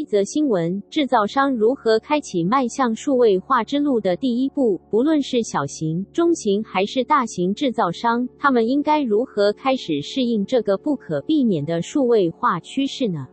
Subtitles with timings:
[0.00, 4.80] 一则新闻：制造商如何开启迈向数位化之路的第一步？
[4.90, 13.26] 不论是小型、中型还是大型制造商，他们应该如何开始适应这个不可避免的数位化趋势呢？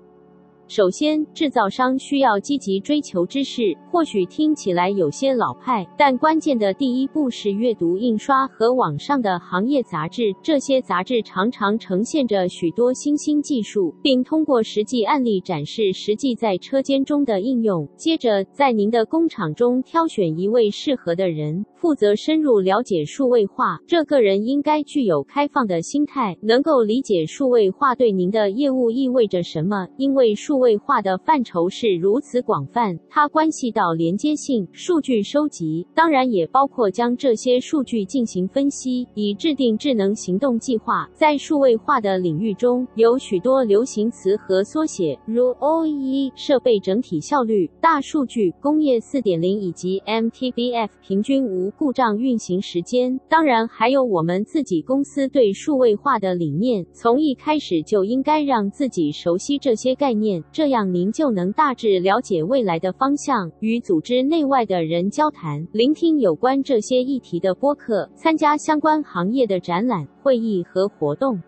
[0.67, 10.35] 首先，制造商需要积极追求知识，或许听起来有些老派，但关键的第一步是阅读印刷和网上的行业杂志。
[10.43, 17.87] 这些杂志常常呈现着许多新兴技术，并通过实际案例展示实际在车间中的应用。
[17.95, 23.79] 接着，在您的工厂中挑选一位适合的人，负责深入了解数位化。
[23.87, 30.57] 这个人应该具有开放的心态，能够理解数位化对您的业务意味着什么，因为数。
[30.57, 41.07] 位化的范畴是如此广泛，它关系到连接性、数据收集，当然也包括将这些数据进行分析，以制定智能行动计划。
[41.13, 53.19] 在数位化的领域中，有许多流行词和缩写，如 OE 设备整体效率、大数据、工业四点零以及 MTBF 平均无故障运行时间。
[53.27, 60.43] 当然，还有我们自己公司对数位化的理念，从一开始就应该让自己熟悉这些概念。
[60.51, 71.41] 这样您就能大致了解未来的方向，与组织内外的人交谈，聆听有关这些议题的播客，参加相关行业的展览、会议和活动。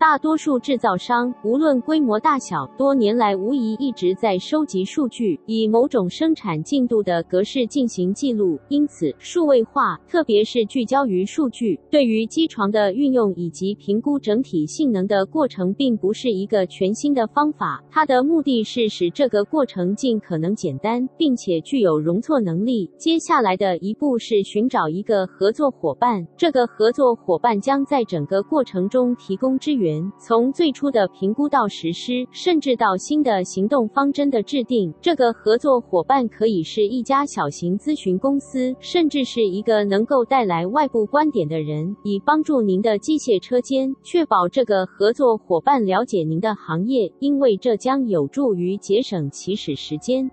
[0.00, 8.58] 大多数制造商，无论规模大小，多年来无疑一直在收集数据，以某种生产进度的格式进行记录。
[8.70, 17.84] 因此，数位化，特别是聚焦于数据，对于机床的运用以及评估整体性能的过程，并不是一个全新的方法。
[17.90, 22.90] 它的目的是使这个过程尽可能简单，并且具有容错能力。
[22.96, 29.89] 接下来的一步是寻找一个合作伙伴，这个合作伙伴将在整个过程中提供支援。
[30.18, 50.30] 从最初的评估到实施，甚至到新的行动方针的制定，这个合作伙伴可以是一家小型咨询公司，甚至是一个能够带来外部观点的人，以帮助您的机械车间，确保这个合作伙伴了解您的行业，因为这将有助于节省起始时间。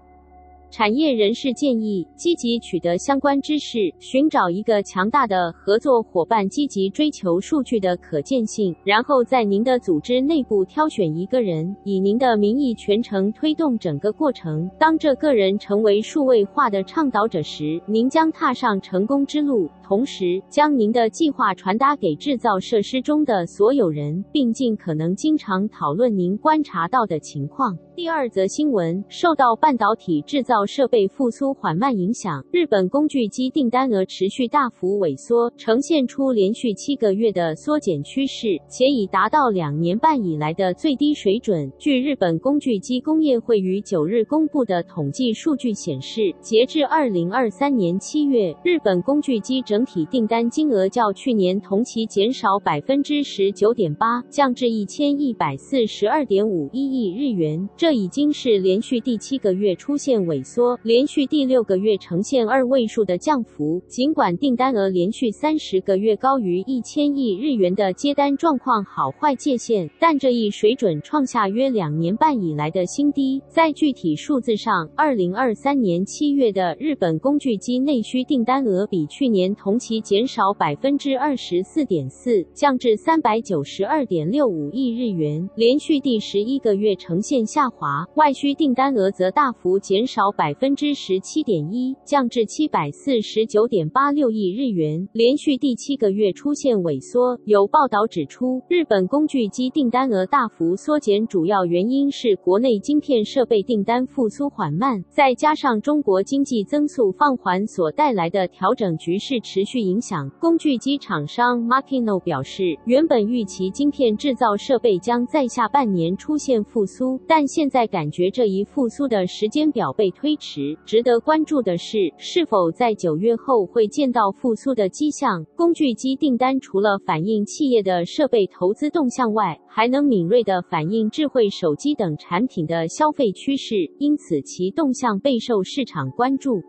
[0.70, 14.70] 产业人士建议积极取得相关知识，寻找一个强大的合作伙伴，积极追求数据的可见性，然后在您的组织内部挑选一个人，以您的名义全程推动整个过程。
[14.78, 19.70] 当这个人成为数位化的倡导者时，您将踏上成功之路。
[19.88, 27.78] 同时，将您的计划传达给制造设施中的所有人，并尽可能经常讨论您观察到的情况。
[27.96, 41.72] 第二则新闻，受到半导体制造设备复苏缓慢影响，日本工具机订单额持续大幅萎缩，呈现出连续七个月的缩减趋势，且已达到两年半以来的最低水准。
[41.80, 57.70] 据日本工具机工业会于九日公布的统计数据显示，截至二零二三年七月，日本工具机整整体订单金额较去年同期减少百分之十九点八，降至一千一百四十二点五一亿日元。
[57.78, 63.80] 这已经是连续第七个月出现萎缩，连续第六个月呈现二位数的降幅。
[63.88, 73.40] 尽管订单额连续三十个月高于一千亿日元的接单状况好坏界限，但这一水准创下约两年半以来的新低。
[73.48, 88.06] 在具体数字上，二零二三年七月的日本工具机内需订单额比去年同同期减少百分之二十四点四，降至三百九十二点六五亿日元，连续第十一个月呈现下滑。
[88.16, 97.38] 外需订单额则大幅减少百分之十七点一，降至七百四十九点八六亿日元，连续第七个月出现萎缩。
[97.44, 110.30] 有报道指出，日本工具机订单额大幅缩减，主要原因是国内晶片设备订单复苏缓慢，再加上中国经济增速放缓所带来的调整局势持持续影响。
[110.40, 125.44] 工具机厂商 Makino 表示，原本预期晶片制造设备将在下半年出现复苏，但现现在感觉这一复苏的时间表被推迟，值得关注的是，是否在九月后会见到复苏的迹象。
[125.56, 136.62] 工具机订单除了反映企业的设备投资动向外，还能敏锐地反映智慧手机等产品的消费趋势，因此其动向备受市场关注。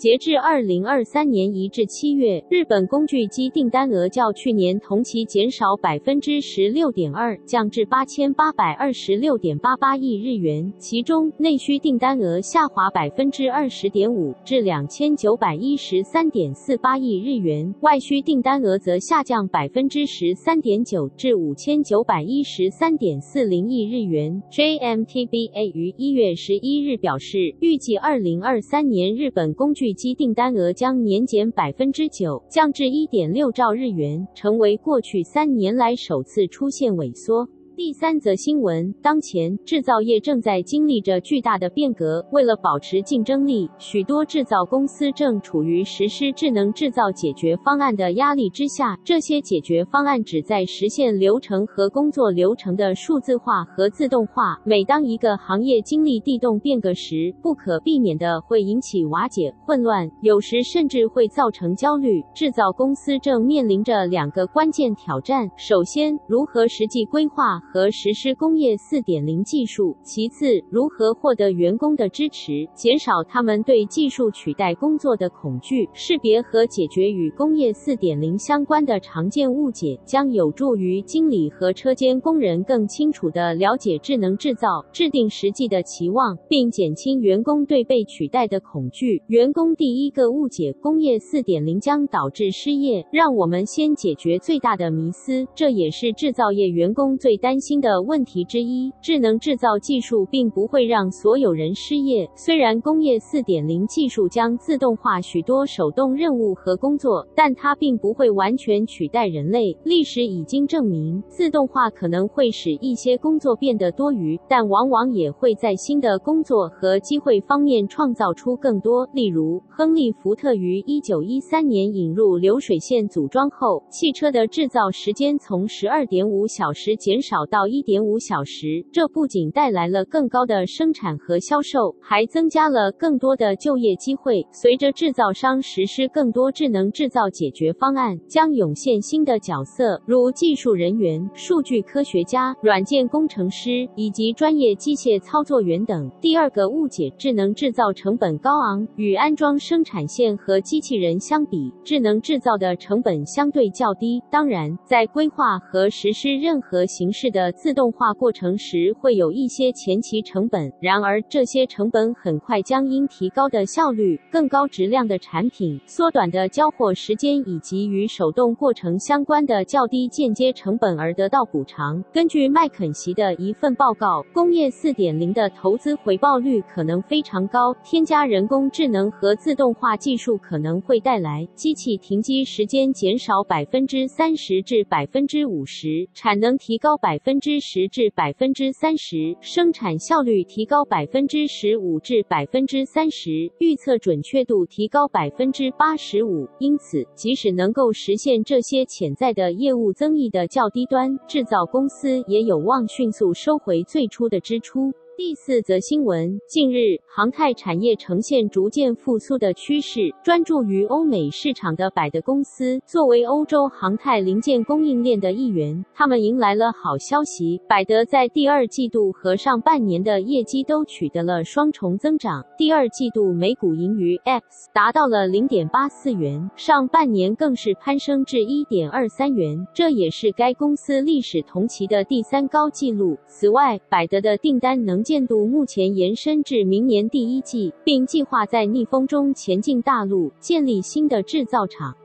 [0.00, 10.72] 截至二零二三年一至七月，日本工具机订单额较去年同期减少百分之十六点二，降至八千八百二十六点八八亿日元。
[10.78, 24.42] 其中，内需订单额下滑百分之二十点五，至两千九百一十三点四八亿日元；外需订单额则下降百分之十三点九，至五千九百一十三点四零亿日元。
[24.50, 37.44] JMTBA 于一月十一日表示，预计二零二三年日本工具预计订单额将年减百分之九，降至一点六兆日元，成为过去三年来首次出现萎缩。
[37.82, 42.22] 第三则新闻，当前制造业正在经历着巨大的变革。
[42.30, 48.98] 为了保持竞争力，许多制造公司正处于实施智能制造解决方案的压力之下。
[49.02, 54.60] 这些解决方案旨在实现流程和工作流程的数字化和自动化。
[54.62, 62.22] 每当一个行业经历地动变革时，不可避免的会引起瓦解、混乱，有时甚至会造成焦虑。
[62.34, 89.22] 制造公司正面临着两个关键挑战：首先，如何实际规划和实施工业四点零技术，其次，如何获得员工的支持，减少他们对技术取代工作的恐惧，识别和解决与工业四点零相关的常见误解，将有助于经理和车间工人更清楚地了解智能制造，制定实际的期望，并减轻员工对被取代的恐惧。
[89.28, 93.06] 员工第一个误解：工业四点零将导致失业。
[93.12, 102.28] 让我们先解决最大的迷思，这也是制造业员工最担新的问题之一，智能制造技术并不会让所有人失业。
[102.34, 109.76] 虽然工业四点零技术将自动化许多手动任务和工作，但它并不会完全取代人类。
[109.84, 119.06] 历史已经证明，自动化可能会使一些工作变得多余，但往往也会在新的工作和机会方面创造出更多。
[119.12, 134.46] 例如，亨利·福特于一九一三年引入流水线组装后，汽车的制造时间从十二点五小时减少到一点五小时，这不仅带来了更高的生产和销售，还增加了更多的就业机会。
[134.52, 146.08] 随着制造商实施更多智能制造解决方案，将涌现新的角色，如技术人员、数据科学家、软件工程师以及专业机械操作员等。
[146.20, 148.86] 第二个误解：智能制造成本高昂。
[148.94, 154.22] 与安装生产线和机器人相比，智能制造的成本相对较低。
[154.30, 172.04] 当然，在规划和实施任何形式的的自动化过程时会有一些前期成本，然而这些成本很快将因提高的效率、更高质量的产品、缩短的交货时间以及与手动过程相关的较低间接成本而得到补偿。
[172.12, 177.74] 根据麦肯锡的一份报告，工业4.0的投资回报率可能非常高。
[177.82, 187.29] 添加人工智能和自动化技术可能会带来机器停机时间减少百分之三十至百分之五十，产能提高百分。
[187.30, 196.48] 分之十至百分之三十，生产效率提高百分之十五至百分之三十，预测准确度提高百分之八十五。
[196.58, 204.92] 因此，即使能够实现这些潜在的业务增益的较低端，制造公司也有望迅速收回最初的支出。
[205.22, 210.14] 第四则新闻：近日，航太产业呈现逐渐复苏的趋势。
[210.24, 217.60] 专注于欧美市场的百德公司，作为欧洲航太零件供应链的一员，他们迎来了好消息。
[217.68, 222.42] 百德在第二季度和上半年的业绩都取得了双重增长。
[222.56, 233.18] 第二季度每股盈余 X 达到了零点八四元，上半年更是攀升至一点二三元，这也是该公司历史同期的第三高纪录。
[233.26, 241.96] 此外，百德的订单能见度目前延伸至明年第一季，并计划在逆风中前进大陆，建立新的制造厂。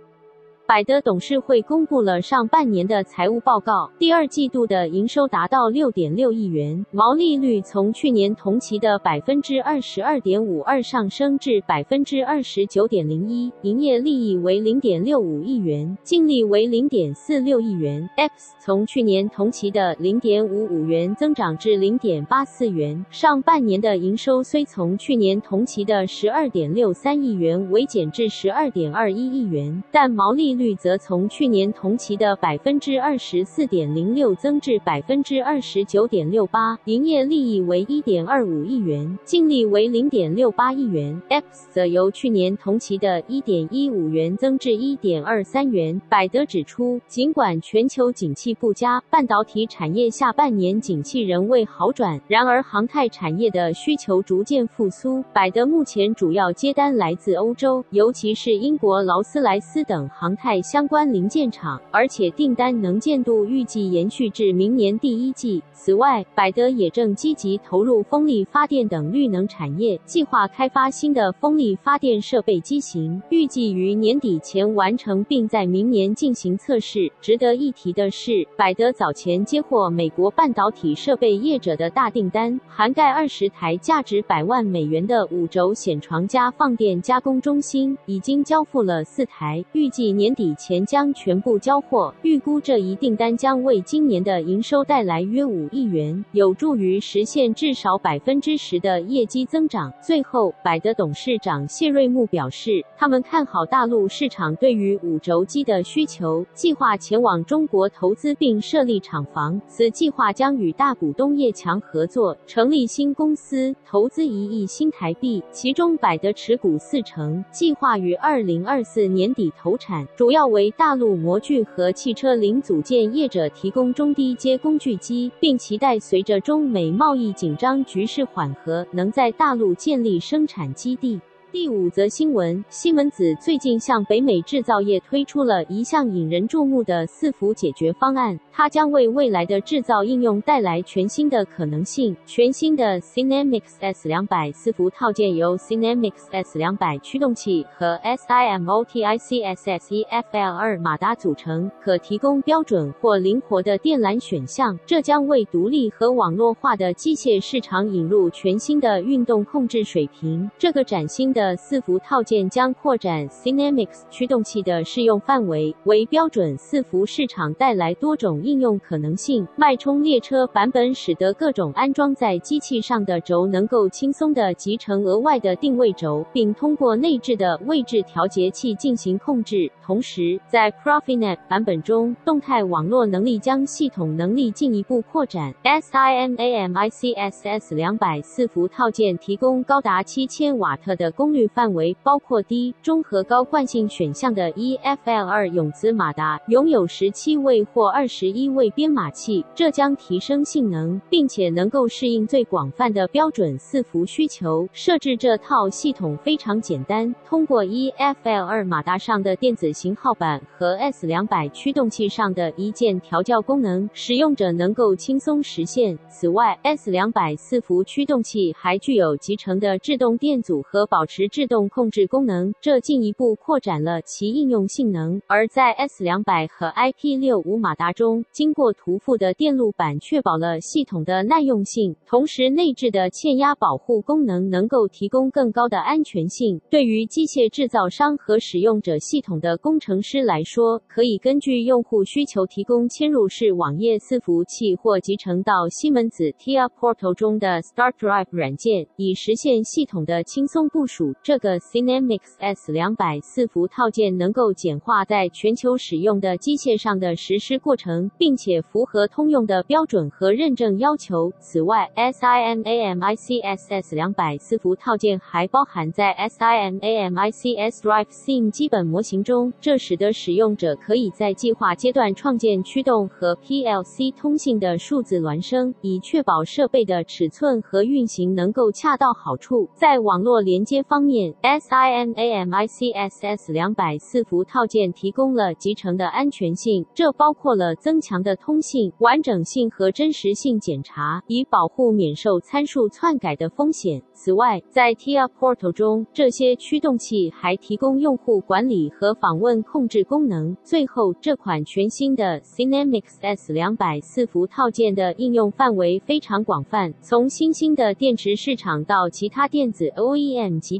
[0.68, 23.06] 百德董事会公布了上半年的财务报告，第二季度的营收达到六点六亿元，毛利率从去年同期的百分之二十二点五二上升至百分之二十九点零一，营业利益为零点六五亿元，净利为零点四六亿元，EPS 从去年同期的零点五五元增长至零点八四元。
[23.12, 41.22] 上半年的营收虽从去年同期的十二点六三亿元微减至十二点二一亿元，但毛利率则从去年同期的百分之二十四点零六增至百分之二十九点六八，营业利益为一点二五亿元，净利为零点六八亿元。
[41.30, 46.00] EPS 则由去年同期的一点一五元增至一点二三元。
[46.10, 55.24] 百德指出，尽管全球景气不佳，半导体产业下半年景气仍未好转，然而航太产业的需求逐渐复苏。
[55.34, 65.62] 百德目前主要接单来自欧洲，尤其是英国劳斯莱斯等航太相关零件厂，而且订单能见度预计延续至明年第一季。
[65.74, 77.12] 此外，百德也正积极投入风力发电等绿能产业，计划开发新的风力发电设备机型，预计于年底前完成，并在明年进行测试。
[77.22, 92.13] 值得一提的是，百德早前接获美国半导体设备业者的大订单，涵盖二十台价值百万美元的五轴显床加放电加工中心，已经交付了四台，预计年底前将全部交货。
[92.22, 99.92] 预估这一订单将为今年的营收带来约五亿元，有助于实现至少百分之十的业绩增长。
[100.01, 109.60] 最后，百德董事长谢瑞木表示，他们看好大陆市场对于五轴机的需求，计划前往中国投资并设立厂房。
[109.68, 131.22] 此计划将与大股东叶强合作，成立新公司，投资一亿新台币，其中百德持股四成，计划于二零二四年底投产，主要为大陆模具和汽车零组件业者提供中低阶工具机，并期待随着中美贸易紧张局势缓和，能在大陆建立生产基地。
[131.56, 142.14] 第五则新闻：西门子最近向北美制造业推出了一项引人注目的伺服解决方案，它将为未来的制造应用带来全新的可能性。
[142.26, 154.78] 全新的 Cynamics S200 伺服套件由 Cynamics S200 驱动器和 SIMOTIC SSE-FL2 马达组成，可提供标准或灵活的电缆选项。
[154.86, 160.52] 这将为独立和网络化的机械市场引入全新的运动控制水平。
[160.58, 169.48] 这个崭新的的伺服套件将扩展 CINAMICS 驱动器的适用范围，为标准伺服市场带来多种应用可能性。
[169.56, 179.72] 脉冲列车版本使得各种安装在机器上的轴能够轻松地集成额外的定位轴，并通过内置的位置调节器进行控制。
[179.84, 185.54] 同时，在 Profinet 版本中，动态网络能力将系统能力进一步扩展。
[185.64, 204.70] SIMAMIC SS200 伺服套件提供高达七千瓦特的功功率范围，包括低、中和高惯性选项的 EFL2 永磁马达，拥有十七位或二十一位编码器，这将提升性能，并且能够适应最广泛的标准伺服需求。
[204.72, 215.98] 设置这套系统非常简单，通过 EFL2 马达上的电子型号板和 S200 驱动器上的一键调教功能，使用者能够轻松实现。
[216.08, 225.22] 此外，S200 伺服驱动器还具有集成的制动电阻和保持制动控制功能，这进一步扩展了其应用性能。
[225.28, 236.60] 而在 S200 和 IP65 马达中，经过涂覆的电路板确保了系统的耐用性，同时内置的欠压保护功能能够提供更高的安全性。
[236.70, 251.05] 对于机械制造商和使用者系统的工程师来说，可以根据用户需求提供嵌入式网页伺服器或集成到西门子 TIA Portal 中的 Start Drive 软件，以实现系统的轻松部署。
[251.22, 261.32] 这个 Cynamics S200 伺服套件能够简化在全球使用的机械上的实施过程，并且符合通用的标准和认证要求。
[261.40, 269.52] 此外，SIMAMIC SS200 伺服套件还包含在 SIMAMIC S-Drive Sim 基本模型中。
[269.60, 279.68] 这使得使用者可以在计划阶段创建驱动和 PLC 通信的数字孪生，以确保设备的尺寸和运行能够恰到好处。
[279.74, 294.02] 在网络连接方方面，SIMAMIC SS200 伺服套件提供了集成的安全性，这包括了增强的通信完整性和真实性检查，以保护免受参数篡改的风险。
[294.14, 300.56] 此外，在 TIA Portal 中，这些驱动器还提供用户管理和访问控制功能。
[300.64, 310.80] 最后，这款全新的 Cynamics S200 伺服套件的应用范围非常广泛，从新兴的电池市场到其他电子 OEM 级